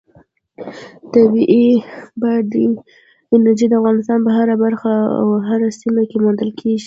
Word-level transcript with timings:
طبیعي 1.13 1.65
بادي 2.21 2.65
انرژي 3.35 3.65
د 3.69 3.73
افغانستان 3.79 4.19
په 4.25 4.31
هره 4.37 4.55
برخه 4.63 4.93
او 5.19 5.27
هره 5.47 5.69
سیمه 5.81 6.03
کې 6.09 6.17
موندل 6.23 6.51
کېږي. 6.59 6.79